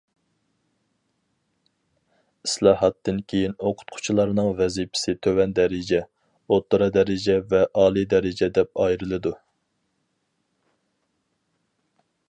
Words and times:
ئىسلاھاتتىن 2.47 3.19
كېيىن 3.33 3.53
ئوقۇتقۇچىلارنىڭ 3.67 4.49
ۋەزىپىسى 4.61 5.15
تۆۋەن 5.27 5.53
دەرىجە، 5.61 6.01
ئوتتۇرا 6.57 6.89
دەرىجە 6.97 7.37
ۋە 7.53 7.61
ئالىي 7.83 8.09
دەرىجە 8.15 8.51
دەپ 8.59 8.83
ئايرىلىدۇ. 8.87 9.37